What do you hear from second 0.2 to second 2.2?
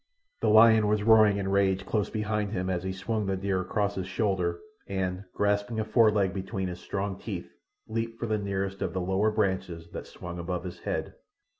The lion was roaring in rage close